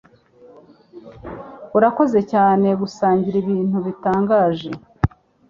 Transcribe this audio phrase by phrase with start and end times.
[1.77, 4.69] Urakoze cyane gusangira ibintu bitangaje